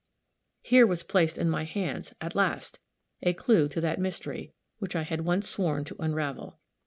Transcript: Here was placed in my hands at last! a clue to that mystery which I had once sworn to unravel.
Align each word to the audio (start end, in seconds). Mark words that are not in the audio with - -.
Here 0.63 0.87
was 0.87 1.03
placed 1.03 1.37
in 1.37 1.47
my 1.47 1.63
hands 1.63 2.15
at 2.19 2.33
last! 2.33 2.79
a 3.21 3.33
clue 3.33 3.67
to 3.69 3.79
that 3.81 3.99
mystery 3.99 4.51
which 4.79 4.95
I 4.95 5.03
had 5.03 5.21
once 5.21 5.47
sworn 5.47 5.85
to 5.85 5.95
unravel. 5.99 6.59